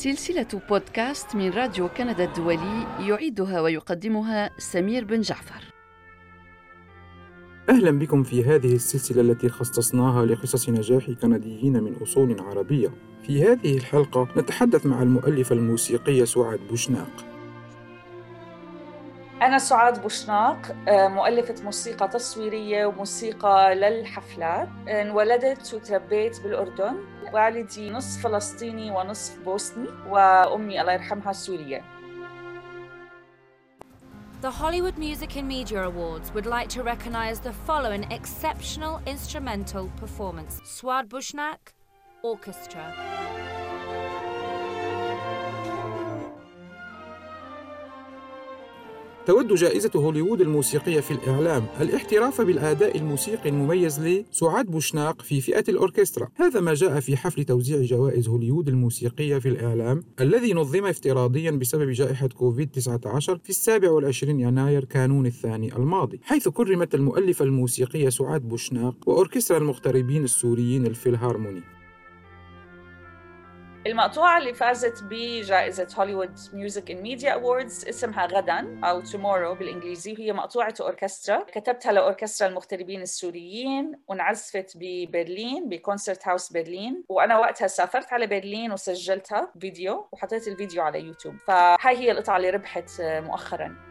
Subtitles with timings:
[0.00, 5.64] سلسلة بودكاست من راديو كندا الدولي يعيدها ويقدمها سمير بن جعفر.
[7.68, 12.88] أهلا بكم في هذه السلسلة التي خصصناها لقصص نجاح كنديين من أصول عربية.
[13.22, 17.26] في هذه الحلقة نتحدث مع المؤلفة الموسيقية سعاد بوشناق.
[19.42, 26.96] أنا سعاد بوشناق مؤلفة موسيقى تصويرية وموسيقى للحفلات انولدت وتربيت بالأردن
[27.33, 31.81] والدي نصف فلسطيني ونصف بوسني وأمي الله يرحمها سورية
[34.41, 40.61] The Hollywood Music and Media Awards would like to recognize the following exceptional instrumental performance
[40.63, 41.73] Swad Bushnak
[42.21, 43.58] Orchestra.
[49.26, 56.28] تود جائزة هوليوود الموسيقية في الإعلام الاحتراف بالأداء الموسيقي المميز لسعاد بوشناق في فئة الأوركسترا.
[56.34, 61.90] هذا ما جاء في حفل توزيع جوائز هوليوود الموسيقية في الإعلام الذي نظم افتراضيا بسبب
[61.90, 68.94] جائحة كوفيد-19 في السابع والعشرين يناير كانون الثاني الماضي حيث كرمت المؤلفة الموسيقية سعاد بوشناق
[69.06, 71.79] وأوركسترا المغتربين السوريين الفيلهارموني.
[73.86, 80.32] المقطوعة اللي فازت بجائزة Hollywood Music in Media Awards اسمها غدا أو Tomorrow بالإنجليزي وهي
[80.32, 81.42] مقطوعة أوركسترا.
[81.42, 87.04] كتبتها لأوركسترا المغتربين السوريين وانعزفت ببرلين ب Concert House برلين.
[87.08, 91.34] وأنا وقتها سافرت على برلين وسجلتها فيديو وحطيت الفيديو على يوتيوب.
[91.46, 93.89] فهاي هي القطعة اللي ربحت مؤخراً.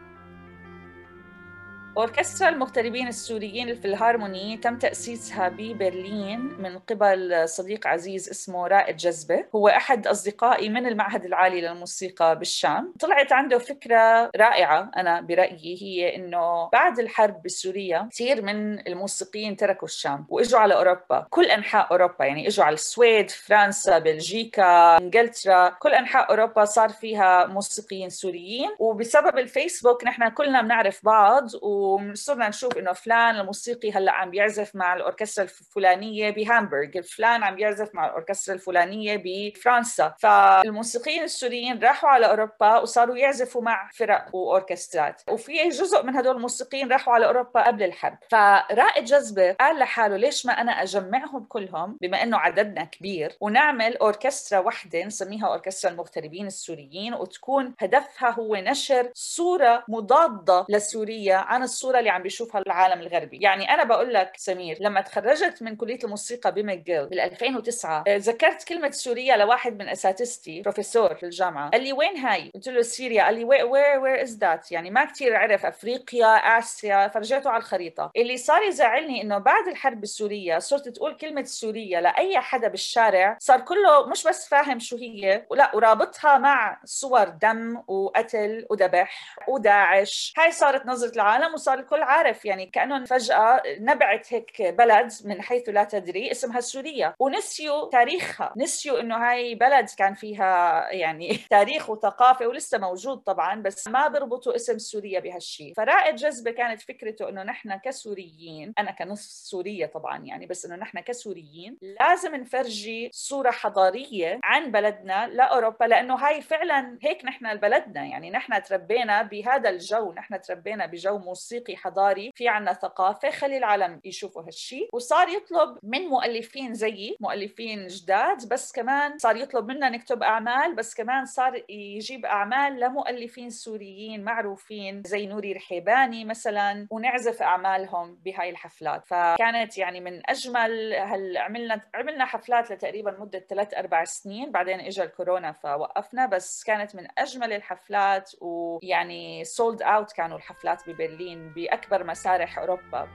[2.00, 9.68] أوركسترا المغتربين السوريين فيلهارموني تم تأسيسها ببرلين من قبل صديق عزيز اسمه رائد جذبة هو
[9.68, 12.94] أحد أصدقائي من المعهد العالي للموسيقى بالشام.
[13.00, 19.88] طلعت عنده فكرة رائعة أنا برأيي هي إنه بعد الحرب بسوريا كثير من الموسيقيين تركوا
[19.88, 21.28] الشام وإجوا على أوروبا.
[21.30, 27.46] كل أنحاء أوروبا يعني إجوا على السويد فرنسا بلجيكا إنجلترا كل أنحاء أوروبا صار فيها
[27.46, 28.70] موسيقيين سوريين.
[28.80, 34.76] وبسبب الفيسبوك نحن كلنا بنعرف بعض و وصرنا نشوف إنه فلان الموسيقي هلأ عم بيعزف
[34.76, 42.26] مع الأوركسترا الفلانية بهامبورغ، فلان عم بيعزف مع الأوركسترا الفلانية بفرنسا، فالموسيقيين السوريين راحوا على
[42.26, 47.84] أوروبا وصاروا يعزفوا مع فرق وأوركسترات، وفي جزء من هدول الموسيقيين راحوا على أوروبا قبل
[47.84, 53.98] الحرب، فرائد جذبة قال لحاله ليش ما أنا أجمعهم كلهم بما إنه عددنا كبير ونعمل
[53.98, 62.00] أوركسترا وحدة نسميها أوركسترا المغتربين السوريين وتكون هدفها هو نشر صورة مضادة لسوريا عن الصورة
[62.00, 63.38] اللي عم بيشوفها العالم الغربي.
[63.42, 68.92] يعني أنا بقول لك سمير لما تخرجت من كلية الموسيقى بماكجيل بال 2009 ذكرت كلمة
[68.92, 71.70] سوريا لواحد من أساتذتي بروفيسور في الجامعة.
[71.70, 75.06] قال لي وين هاي؟ قلت له سوريا قال لي where where is that يعني ما
[75.06, 78.12] كثير عرف أفريقيا آسيا فرجعته على الخريطة.
[78.18, 83.62] اللي صار يزعلني إنه بعد الحرب السورية صرت تقول كلمة سوريا لأي حدا بالشارع صار
[83.62, 90.34] كله مش بس فاهم شو هي ولا ورابطها مع صور دم وقتل وذبح وداعش.
[90.38, 95.70] هاي صارت نظرة العالم صار الكل عارف يعني كانه فجأة نبعت هيك بلد من حيث
[95.70, 100.50] لا تدري اسمها سوريا ونسيوا تاريخها نسيوا إنه هاي بلد كان فيها
[100.92, 106.82] يعني تاريخ وثقافة ولسه موجود طبعا بس ما بيربطوا اسم سوريا بهالشيء فرائد جذبة كانت
[106.82, 113.10] فكرته إنه نحن كسوريين أنا كنص سورية طبعا يعني بس إنه نحن كسوريين لازم نفرجي
[113.14, 119.70] صورة حضارية عن بلدنا لأوروبا لأنه هاي فعلا هيك نحن بلدنا يعني نحن تربينا بهذا
[119.70, 125.30] الجو نحن تربينا بجو موسيقي موسيقي حضاري في عنا ثقافة خلي العالم يشوفوا هالشيء وصار
[125.30, 131.26] يطلب من مؤلفين زيي مؤلفين جداد بس كمان صار يطلب منا نكتب أعمال بس كمان
[131.26, 139.08] صار يجيب أعمال لمؤلفين سوريين معروفين زي نوري رحيباني مثلا ونعزف أعمالهم بهاي الحفلات.
[139.08, 144.52] فكانت يعني من أجمل هل عملنا عملنا حفلات لتقريبا مدة ثلاث أربع سنين.
[144.52, 151.39] بعدين إجا الكورونا فوقفنا بس كانت من أجمل الحفلات ويعني سولد أوت كانوا الحفلات ببرلين.
[151.56, 153.08] بأكبر مسارح أوروبا.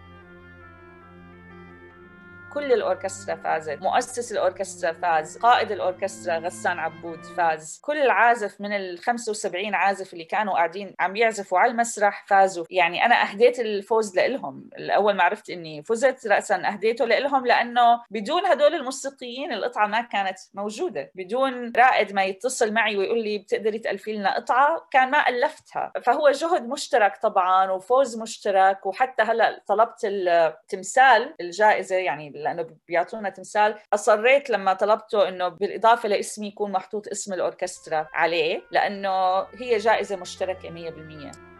[2.55, 3.83] كل الأوركسترا فازت.
[3.83, 7.81] مؤسس الأوركسترا فاز قائد الأوركسترا غسان عبود فاز.
[7.83, 12.65] كل العازف من ال 75 عازف اللي كانوا قاعدين عم يعزفوا على المسرح فازوا.
[12.71, 18.47] يعني أنا أهديت الفوز لهم الأول ما عرفت إني فزت راسا أهديته لهم لأنه بدون
[18.47, 21.11] هدول الموسيقيين القطعة ما كانت موجودة.
[21.15, 25.93] بدون رائد ما يتصل معي ويقول لي بتقدري تألفي لنا قطعة؟ كان ما ألفتها.
[26.03, 28.87] فهو جهد مشترك طبعا وفوز مشترك.
[28.87, 33.75] وحتى هلأ طلبت التمثال الجائزة يعني لأنه بيعطونا تمثال.
[33.93, 40.71] اصريت لما طلبته إنه بالإضافة لاسمي يكون محطوط اسم الأوركسترا عليه لأنه هي جائزة مشتركة
[40.71, 41.54] 100%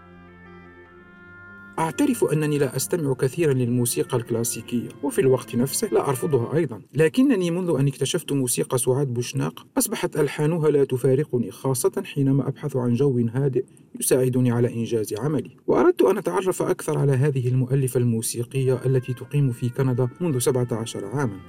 [1.79, 6.81] أعترف أنني لا أستمع كثيرا للموسيقى الكلاسيكية وفي الوقت نفسه لا أرفضها أيضا.
[6.95, 12.95] لكنني منذ أن اكتشفت موسيقى سعاد بوشناق أصبحت ألحانها لا تفارقني خاصة حينما أبحث عن
[12.95, 13.65] جو هادئ
[14.01, 15.51] يساعدني على إنجاز عملي.
[15.67, 21.41] وأردت أن أتعرف أكثر على هذه المؤلفة الموسيقية التي تقيم في كندا منذ 17 عاما.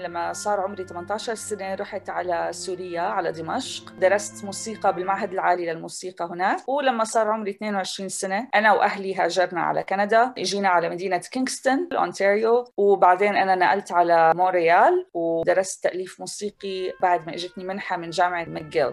[0.00, 3.92] لما صار عمري 18 سنة رحت على سوريا على دمشق.
[3.92, 6.68] درست موسيقى بالمعهد العالي للموسيقى هناك.
[6.68, 10.32] ولما صار عمري 22 سنة أنا وأهلي هاجرنا على كندا.
[10.38, 12.64] إجينا على مدينة كينغستون أونتاريو.
[12.76, 18.92] وبعدين أنا نقلت على مونريال ودرست تأليف موسيقي بعد ما إجتني منحة من جامعة ماكجيل.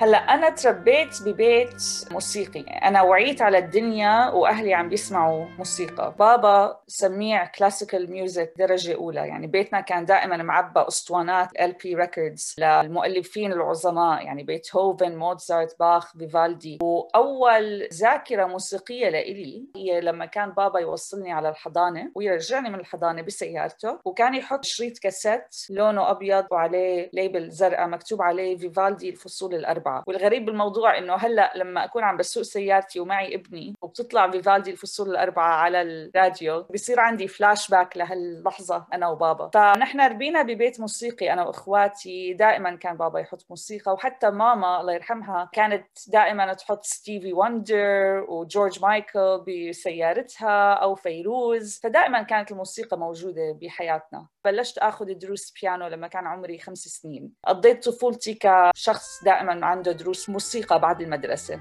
[0.00, 2.60] هلا أنا تربيت ببيت موسيقي.
[2.60, 6.14] أنا وعيت على الدنيا وأهلي عم بيسمعوا موسيقى.
[6.18, 9.20] بابا سميع classical music درجة أولى.
[9.28, 14.24] يعني بيتنا كان دائما معبى أسطوانات LP records للمؤلفين العظماء.
[14.24, 16.78] يعني بيتهوفن موتزارت باخ فيفالدي.
[16.82, 23.98] وأول ذاكرة موسيقية لإلي هي لما كان بابا يوصلني على الحضانة ويرجعني من الحضانة بسيارته.
[24.04, 29.85] وكان يحط شريط كاسيت لونه أبيض وعليه label زرقاء مكتوب عليه فيفالدي الفصول الأربعة.
[30.06, 35.54] والغريب بالموضوع إنه هلأ لما أكون عم بسوق سيارتي ومعي ابني وبتطلع فيفالدي الفصول الأربعة
[35.54, 39.50] على الراديو بصير عندي فلاش back لهاللحظة أنا وبابا.
[39.54, 45.50] فنحن ربينا ببيت موسيقي أنا وإخواتي دائما كان بابا يحط موسيقى وحتى ماما الله يرحمها
[45.52, 54.26] كانت دائما تحط ستيفي وندر وجورج مايكل بسيارتها أو فيروز فدائما كانت الموسيقى موجودة بحياتنا.
[54.46, 57.32] بلشت آخذ دروس بيانو لما كان عمري خمس سنين.
[57.44, 61.60] قضيت طفولتي كشخص دائما عنده دروس موسيقى بعد المدرسة.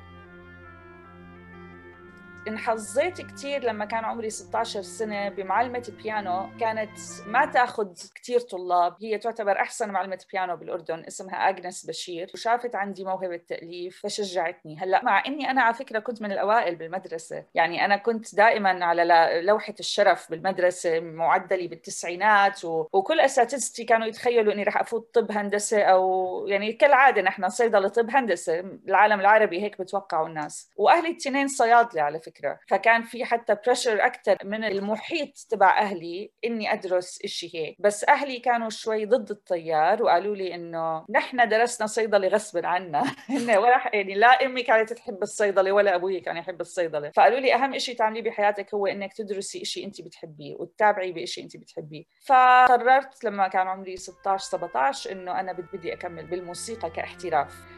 [2.48, 6.50] انحظيت كثير لما كان عمري 16 سنة بمعلمة بيانو.
[6.60, 8.96] كانت ما تأخذ كثير طلاب.
[9.02, 12.32] هي تعتبر أحسن معلمة بيانو بالأردن اسمها أغنس بشير.
[12.34, 14.78] وشافت عندي موهبة تأليف فشجعتني.
[14.80, 17.44] هلأ مع إني أنا على فكرة كنت من الأوائل بالمدرسة.
[17.56, 22.66] يعني أنا كنت دائما على لوحة الشرف بالمدرسة معدلي بالتسعينات.
[22.66, 22.88] و...
[22.94, 28.10] وكل أساتذتي كانوا يتخيلوا إني رح أفوت طب هندسة أو يعني كالعادة نحن صيدلة طب
[28.10, 28.60] هندسة.
[28.88, 30.70] العالم العربي هيك بتوقعوا الناس.
[30.78, 32.35] وأهلي الاثنين صيادلة على فكرة.
[32.36, 32.60] فكرة.
[32.68, 37.76] فكان في حتى بريشر أكثر من المحيط تبع أهلي إني أدرس شيء هيك.
[37.80, 43.04] بس أهلي كانوا شوي ضد التيار وقالوا لي إنه نحن درسنا صيدلة غصب عنا.
[43.62, 47.12] ولا يعني لا أمي كانت تحب الصيدلة ولا أبوي كان يحب الصيدلة.
[47.12, 51.58] فقالوا لي أهم شيء تعمليه بحياتك هو إنك تدرسي شيء انت بتحبيه وتتابعي بشيء انت
[51.58, 52.04] بتحبيه.
[52.26, 57.75] فقررت لما كان عمري 16 17 إنه أنا بدي أكمل بالموسيقى كاحتراف.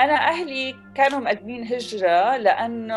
[0.00, 2.94] أنا أهلي كانوا مقدمين هجرة لأنه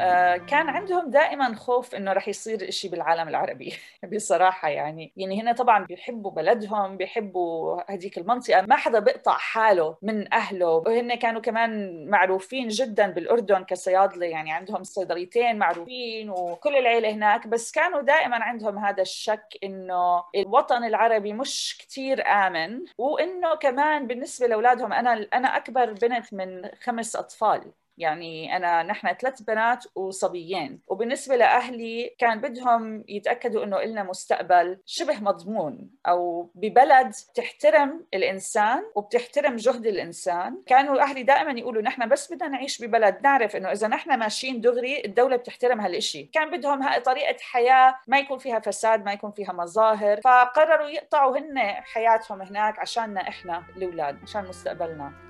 [0.00, 3.74] آه، كان عندهم دائما خوف إنه رح يصير إشي بالعالم العربي.
[4.14, 5.12] بصراحة يعني.
[5.16, 8.62] يعني هنا طبعا بيحبوا بلدهم بيحبوا هذيك المنطقة.
[8.62, 10.68] ما حدا بيقطع حاله من أهله.
[10.68, 14.26] وهن كانوا كمان معروفين جدا بالأردن كصيادلة.
[14.26, 17.46] يعني عندهم صيدليتين معروفين وكل العيلة هناك.
[17.46, 22.84] بس كانوا دائما عندهم هذا الشك إنه الوطن العربي مش كتير آمن.
[22.98, 27.72] وإنه كمان بالنسبة لأولادهم أنا أنا أكبر بنت كانت من خمس أطفال.
[27.98, 30.80] يعني أنا نحن ثلاث بنات وصبيين.
[30.88, 35.90] وبالنسبة لأهلي كان بدهم يتأكدوا إنه إلنا مستقبل شبه مضمون.
[36.08, 40.62] أو ببلد تحترم الإنسان وبتحترم جهد الإنسان.
[40.66, 43.18] كانوا أهلي دائما يقولوا نحن بس بدنا نعيش ببلد.
[43.22, 46.22] نعرف إنه إذا نحن ماشيين دغري الدولة بتحترم هالإشي.
[46.22, 50.20] كان بدهم طريقة حياة ما يكون فيها فساد ما يكون فيها مظاهر.
[50.20, 55.29] فقرروا يقطعوا هن حياتهم هناك عشاننا إحنا الأولاد عشان مستقبلنا.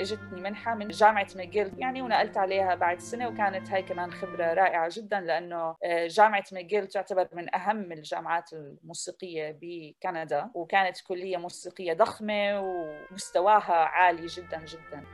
[0.00, 1.72] اجتني منحة من جامعة ماجيل.
[1.78, 6.86] يعني ونقلت عليها بعد سنة وكانت هاي كمان خبرة رائعة جدا لأنه آه، جامعة ماجيل
[6.86, 15.04] تعتبر من أهم الجامعات الموسيقية بكندا وكانت كلية موسيقية ضخمة ومستواها عالي جدا جدا.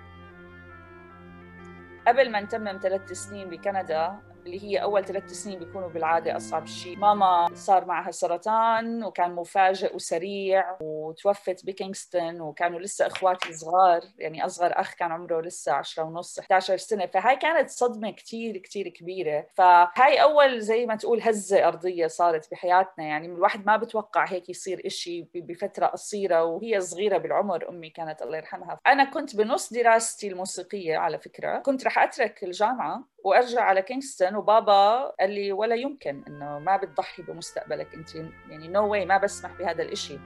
[2.06, 6.98] قبل ما نتمم ثلاث سنين بكندا اللي هي أول ثلاث سنين بيكونوا بالعادة أصعب شيء.
[6.98, 14.00] ماما صار معها سرطان وكان مفاجئ وسريع وتوفت بكينغستون وكانوا لسه إخواتي صغار.
[14.18, 17.06] يعني أصغر أخ كان عمره لسه 10 ونص 11 سنة.
[17.06, 19.46] فهاي كانت صدمة كثير كثير كبيرة.
[19.54, 23.04] فهاي أول زي ما تقول هزة أرضية صارت بحياتنا.
[23.04, 28.36] يعني الواحد ما بتوقع هيك يصير إشي بفترة قصيرة وهي صغيرة بالعمر أمي كانت الله
[28.36, 28.80] يرحمها.
[28.86, 31.58] أنا كنت بنص دراستي الموسيقية على فكرة.
[31.58, 37.22] كنت رح أترك الجامعة وأرجع على كينغستون وبابا قال لي ولا يمكن إنه ما بتضحي
[37.22, 38.14] بمستقبلك أنت
[38.48, 40.18] يعني نو no واي ما بسمح بهذا الإشي.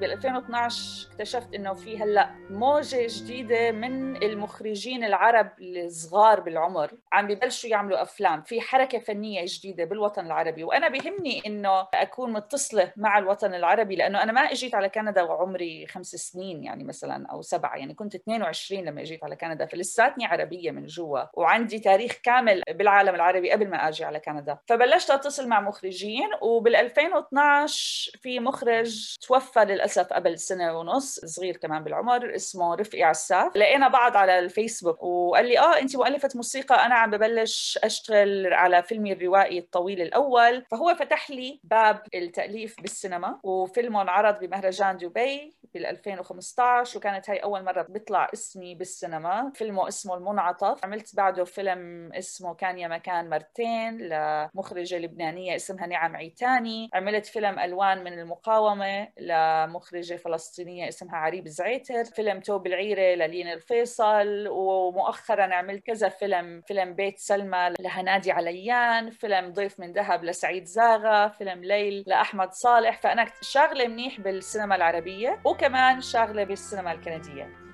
[0.00, 6.90] بال 2012 اكتشفت إنه في هلأ موجة جديدة من المخرجين العرب الصغار بالعمر.
[7.12, 8.42] عم ببلشوا يعملوا أفلام.
[8.42, 10.64] في حركة فنية جديدة بالوطن العربي.
[10.64, 15.86] وأنا بهمني إنه أكون متصلة مع الوطن العربي لأنه أنا ما إجيت على كندا وعمري
[15.86, 17.76] خمس سنين يعني مثلا أو سبعة.
[17.76, 21.20] يعني كنت 22 لما إجيت على كندا فلساتني عربية من جوا.
[21.34, 24.58] وعندي تاريخ كامل بالعالم العربي قبل ما أجي على كندا.
[24.68, 31.84] فبلشت أتصل مع مخرجين وبال 2012 في مخرج توفى للأسف قبل سنة ونص صغير كمان
[31.84, 33.56] بالعمر اسمه رفقي عساف.
[33.56, 38.82] لقينا بعض على الفيسبوك وقال لي آه انت مؤلفة موسيقى أنا عم ببلش أشتغل على
[38.82, 40.64] فيلمي الروائي الطويل الأول.
[40.70, 47.64] فهو فتح لي باب التأليف بالسينما وفيلمه انعرض بمهرجان دبي بال 2015 وكانت هاي أول
[47.64, 49.52] مرة بيطلع اسمي بالسينما.
[49.54, 50.84] فيلمه اسمه المنعطف.
[50.84, 56.90] عملت بعده فيلم اسمه كان يا مكان مرتين لمخرجة لبنانية اسمها نعم عيتاني.
[56.94, 59.77] عملت فيلم ألوان من المقاومة لمخرجة
[60.16, 67.18] فلسطينية اسمها عريب زعيتر فيلم توب العيرة للين الفيصل ومؤخرا عملت كذا فيلم فيلم بيت
[67.18, 73.86] سلمى لهنادي عليان فيلم ضيف من ذهب لسعيد زاغا فيلم ليل لأحمد صالح فأنا شاغلة
[73.86, 77.67] منيح بالسينما العربية وكمان شاغلة بالسينما الكندية.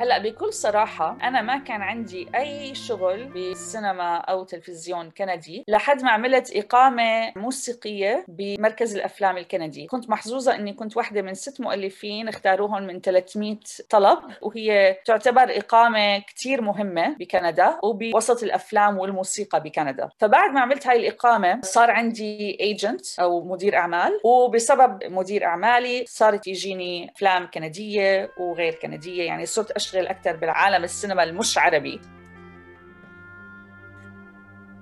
[0.00, 6.10] هلأ بكل صراحة أنا ما كان عندي أي شغل بالسينما أو تلفزيون كندي لحد ما
[6.10, 9.86] عملت إقامة موسيقية بمركز الأفلام الكندي.
[9.86, 13.56] كنت محظوظة إني كنت واحدة من ست مؤلفين اختاروهم من 300
[13.90, 20.08] طلب وهي تعتبر إقامة كثير مهمة بكندا وبوسط الأفلام والموسيقى بكندا.
[20.18, 26.46] فبعد ما عملت هاي الإقامة صار عندي ايجنت أو مدير أعمال وبسبب مدير أعمالي صارت
[26.46, 32.00] يجيني أفلام كندية وغير كندية يعني صرت اشتغل أكثر بالعالم السينما المش عربي.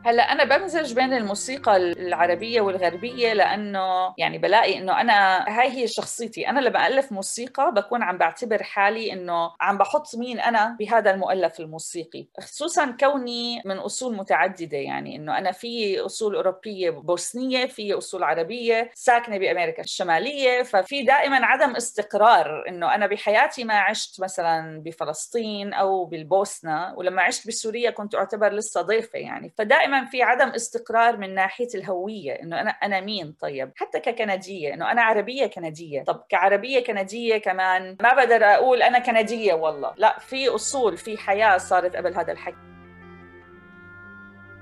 [0.07, 6.49] هلا أنا بمزج بين الموسيقى العربية والغربية لأنه يعني بلاقي إنه أنا هاي هي شخصيتي.
[6.49, 11.61] أنا لما ألف موسيقى بكون عم بعتبر حالي إنه عم بحط مين أنا بهذا المؤلف
[11.61, 12.27] الموسيقي.
[12.41, 18.91] خصوصا كوني من أصول متعددة يعني إنه أنا في أصول أوروبية بوسنية في أصول عربية
[18.95, 26.05] ساكنة بأمريكا الشمالية ففي دائما عدم استقرار إنه أنا بحياتي ما عشت مثلا بفلسطين أو
[26.05, 29.53] بالبوسنة ولما عشت بسوريا كنت أعتبر لسه ضيفة يعني.
[29.59, 34.75] فدائما دائما في عدم استقرار من ناحية الهوية إنه أنا أنا مين؟ طيب حتى ككندية
[34.75, 36.05] إنه أنا عربية كندية.
[36.05, 39.95] طب كعربية كندية كمان ما بقدر أقول أنا كندية والله.
[39.97, 42.57] لا في أصول في حياة صارت قبل هذا الحكي.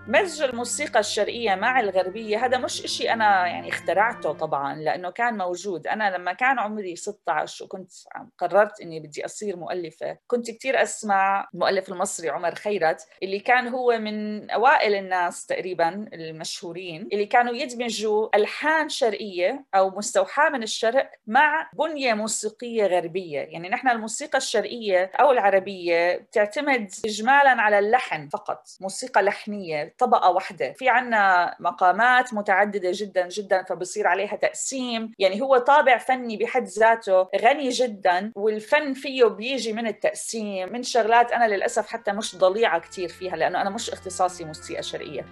[0.09, 5.87] مزج الموسيقى الشرقية مع الغربية هذا مش إشي أنا يعني اخترعته طبعا لأنه كان موجود.
[5.87, 7.93] أنا لما كان عمري 16 وكنت
[8.39, 10.19] قررت إني بدي أصير مؤلفة.
[10.27, 17.09] كنت كتير أسمع المؤلف المصري عمر خيرت اللي كان هو من أوائل الناس تقريبا المشهورين
[17.13, 23.41] اللي كانوا يدمجوا ألحان شرقية أو مستوحاة من الشرق مع بنية موسيقية غربية.
[23.41, 29.94] يعني نحن الموسيقى الشرقية أو العربية بتعتمد إجمالا على اللحن فقط موسيقى لحنية.
[29.99, 30.73] طبقة واحدة.
[30.73, 35.13] في عنا مقامات متعددة جدا جدا فبصير عليها تقسيم.
[35.19, 40.73] يعني هو طابع فني بحد ذاته غني جدا والفن فيه بيجي من التقسيم.
[40.73, 45.27] من شغلات أنا للأسف حتى مش ضليعة كثير فيها لأنه أنا مش اختصاصي موسيقى شرقية.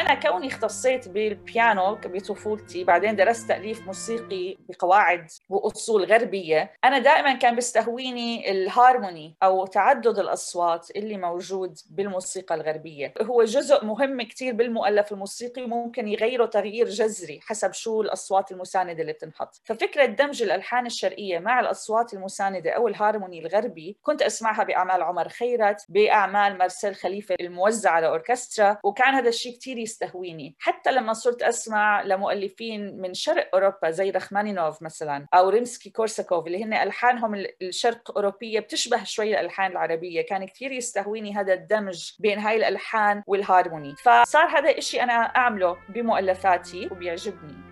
[0.00, 7.54] أنا كوني اختصيت بالبيانو بطفولتي بعدين درست تأليف موسيقي بقواعد وأصول غربية أنا دائما كان
[7.54, 13.14] بيستهويني الهارموني أو تعدد الأصوات اللي موجود بالموسيقى الغربية.
[13.22, 19.12] هو جزء مهم كتير بالمؤلف الموسيقي وممكن يغيره تغيير جذري حسب شو الأصوات المساندة اللي
[19.12, 19.60] بتنحط.
[19.64, 25.84] ففكرة دمج الألحان الشرقية مع الأصوات المساندة أو الهارموني الغربي كنت أسمعها بأعمال عمر خيرت
[25.88, 30.54] بأعمال مارسيل خليفة الموزعة على أوركسترا وكان هذا الشيء كتير يستهويني.
[30.58, 36.64] حتى لما صرت أسمع لمؤلفين من شرق أوروبا زي رخمانينوف مثلا أو ريمسكي كورساكوف اللي
[36.64, 40.22] هن ألحانهم الشرق أوروبية بتشبه شوي الألحان العربية.
[40.22, 43.94] كان كثير يستهويني هذا الدمج بين هاي الألحان والهارموني.
[43.96, 47.69] فصار هذا الشيء أنا أعمله بمؤلفاتي وبيعجبني.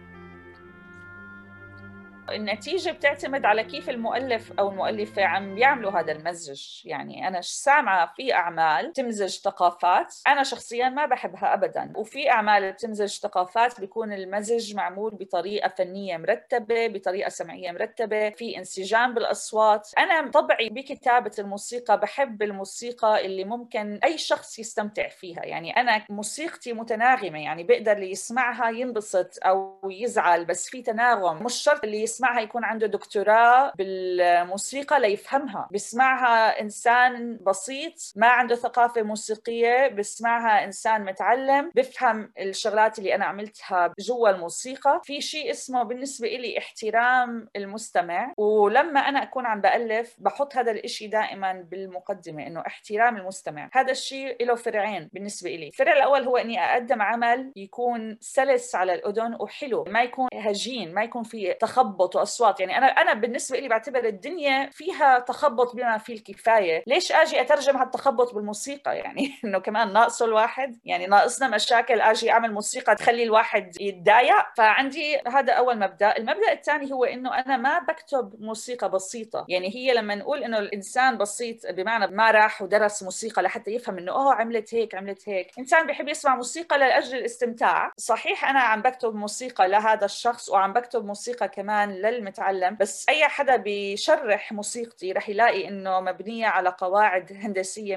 [2.32, 6.62] النتيجة بتعتمد على كيف المؤلف أو المؤلفة عم بيعملوا هذا المزج.
[6.84, 10.14] يعني أنا سامعة في أعمال تمزج ثقافات.
[10.26, 11.92] أنا شخصيا ما بحبها أبدا.
[11.96, 19.14] وفي أعمال بتمزج ثقافات بيكون المزج معمول بطريقة فنية مرتبة بطريقة سمعية مرتبة في انسجام
[19.14, 19.90] بالأصوات.
[19.98, 25.44] أنا طبعي بكتابة الموسيقى بحب الموسيقى اللي ممكن أي شخص يستمتع فيها.
[25.44, 31.42] يعني أنا موسيقتي متناغمة يعني بقدر اللي يسمعها ينبسط أو يزعل بس في تناغم.
[31.44, 35.68] مش شرط اللي يسمع بسمعها يكون عنده دكتوراه بالموسيقى ليفهمها.
[35.72, 43.94] بسمعها إنسان بسيط ما عنده ثقافة موسيقية بسمعها إنسان متعلم بفهم الشغلات اللي أنا عملتها
[43.98, 45.00] جوا الموسيقى.
[45.04, 51.06] في شيء اسمه بالنسبة لي احترام المستمع ولما أنا أكون عم بألف بحط هذا الإشي
[51.06, 53.70] دائما بالمقدمة إنه احترام المستمع.
[53.72, 58.94] هذا الشيء له فرعين بالنسبة لي الفرع الأول هو إني أقدم عمل يكون سلس على
[58.94, 63.68] الأذن وحلو ما يكون هجين ما يكون في تخبط وأصوات يعني أنا أنا بالنسبة لي
[63.68, 66.82] بعتبر الدنيا فيها تخبط بما فيه الكفاية.
[66.86, 70.76] ليش أجي أترجم هالتخبط بالموسيقى؟ يعني إنه كمان ناقصه الواحد.
[70.84, 74.44] يعني ناقصنا مشاكل أجي أعمل موسيقى تخلي الواحد يتضايق.
[74.56, 76.16] فعندي هذا أول مبدأ.
[76.16, 79.44] المبدأ الثاني هو إنه أنا ما بكتب موسيقى بسيطة.
[79.48, 84.12] يعني هي لما نقول إنه الإنسان بسيط بمعنى ما راح ودرس موسيقى لحتى يفهم إنه
[84.12, 85.50] أوه عملت هيك عملت هيك.
[85.58, 87.92] إنسان بيحب يسمع موسيقى لأجل الاستمتاع.
[87.96, 93.56] صحيح أنا عم بكتب موسيقى لهذا الشخص وعم بكتب موسيقى كمان للمتعلم بس أي حدا
[93.56, 97.96] بيشرح موسيقتي رح يلاقي إنه مبنية على قواعد هندسية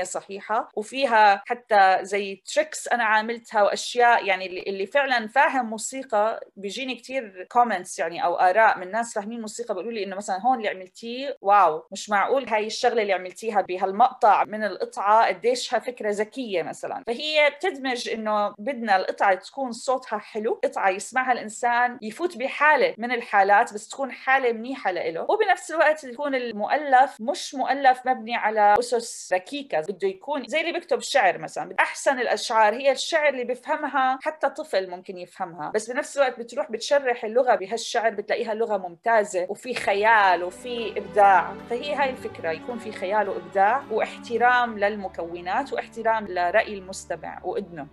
[0.00, 6.94] 100% صحيحة وفيها حتى زي tricks أنا عاملتها وأشياء يعني اللي فعلا فاهم موسيقى بيجيني
[6.94, 10.68] كتير comments يعني أو آراء من ناس فاهمين موسيقى بيقولوا لي إنه مثلا هون اللي
[10.68, 17.02] عملتيه wow مش معقول هاي الشغلة اللي عملتيها بهالمقطع من القطعة قديشها فكرة ذكية مثلا.
[17.06, 23.74] فهي بتدمج إنه بدنا القطعة تكون صوتها حلو قطعة يسمعها الإنسان يفوت بحالة من الحالات
[23.74, 29.80] بس تكون حالة منيحة له وبنفس الوقت يكون المؤلف مش مؤلف مبني على أسس ركيكة
[29.80, 31.74] بده يكون زي اللي بيكتب شعر مثلا.
[31.80, 35.70] أحسن الأشعار هي الشعر اللي بيفهمها حتى طفل ممكن يفهمها.
[35.74, 41.54] بس بنفس الوقت بتروح بتشرح اللغة بهالشعر بتلاقيها لغة ممتازة وفي خيال وفي إبداع.
[41.70, 47.86] فهي هاي الفكرة يكون في خيال وإبداع واحترام للمكونات واحترام لرأي المستمع وإذنه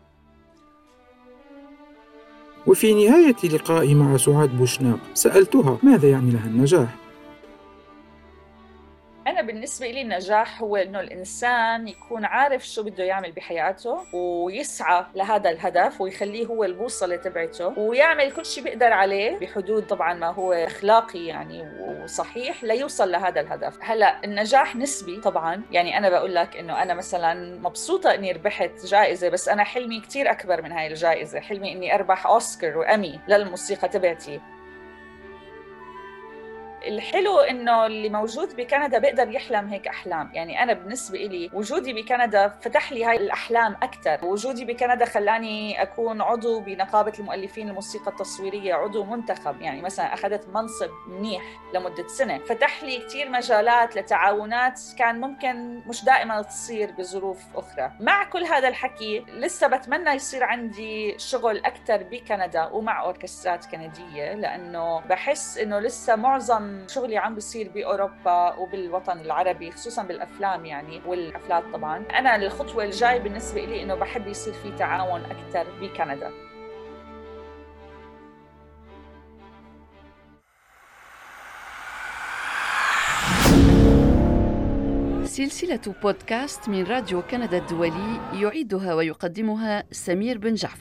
[2.67, 7.04] وفي نهاية لقائي مع سعاد بوشناق سألتها ماذا يعني لها النجاح؟
[9.27, 15.49] أنا بالنسبة لي النجاح هو إنه الإنسان يكون عارف شو بده يعمل بحياته ويسعى لهذا
[15.49, 21.25] الهدف ويخليه هو البوصلة تبعته ويعمل كل شيء بيقدر عليه بحدود طبعا ما هو أخلاقي
[21.25, 21.69] يعني
[22.03, 23.77] وصحيح ليوصل لهذا الهدف.
[23.81, 25.61] هلأ النجاح نسبي طبعا.
[25.71, 30.31] يعني أنا بقول لك إنه أنا مثلا مبسوطة إني ربحت جائزة بس أنا حلمي كتير
[30.31, 31.39] أكبر من هاي الجائزة.
[31.39, 34.41] حلمي إني أربح أوسكار وأمي للموسيقى تبعتي.
[36.87, 40.31] الحلو إنه اللي موجود بكندا بيقدر يحلم هيك أحلام.
[40.33, 46.21] يعني أنا بالنسبة لي وجودي بكندا فتح لي هاي الأحلام أكثر وجودي بكندا خلاني أكون
[46.21, 49.61] عضو بنقابة المؤلفين الموسيقى التصويرية عضو منتخب.
[49.61, 51.43] يعني مثلا أخذت منصب منيح
[51.73, 52.37] لمدة سنة.
[52.37, 57.91] فتح لي كثير مجالات لتعاونات كان ممكن مش دائما تصير بظروف أخرى.
[57.99, 64.99] مع كل هذا الحكي لسه بتمنى يصير عندي شغل أكثر بكندا ومع أوركسترات كندية لأنه
[64.99, 72.05] بحس إنه لسه معظم شغلي عم بيصير بأوروبا وبالوطن العربي خصوصا بالأفلام يعني والحفلات طبعا.
[72.19, 76.31] أنا الخطوة الجاي بالنسبة لي إنه بحب يصير في تعاون أكثر بكندا.
[85.25, 90.73] سلسلة بودكاست من راديو كندا الدولي يعيدها ويقدمها سمير بن جعفر.